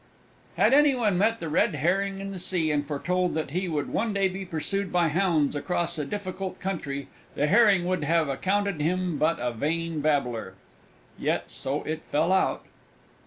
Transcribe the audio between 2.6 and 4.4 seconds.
and foretold that he would one day